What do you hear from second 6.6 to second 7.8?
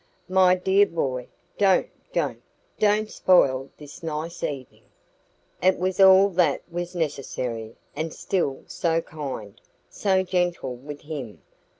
was necessary.